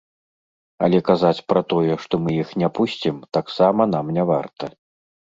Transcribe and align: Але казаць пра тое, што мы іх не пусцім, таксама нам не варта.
Але 0.85 0.99
казаць 1.09 1.43
пра 1.51 1.61
тое, 1.73 1.97
што 2.05 2.13
мы 2.23 2.31
іх 2.43 2.49
не 2.61 2.69
пусцім, 2.79 3.15
таксама 3.37 3.87
нам 3.93 4.05
не 4.17 4.23
варта. 4.31 4.71